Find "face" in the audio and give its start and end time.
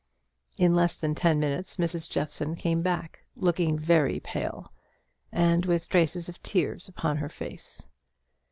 7.29-7.83